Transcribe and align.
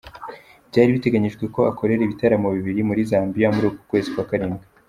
Byari 0.69 0.95
biteganyijwe 0.95 1.43
ko 1.55 1.59
akorera 1.71 2.01
ibitaramo 2.05 2.47
bibiri 2.57 2.81
muri 2.89 3.01
Zambia 3.09 3.47
muri 3.55 3.65
uku 3.69 3.81
kwezi 3.89 4.09
kwa 4.13 4.27
karindwi. 4.29 4.65